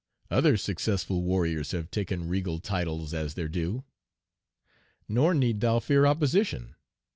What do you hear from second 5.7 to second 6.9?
fear opposition.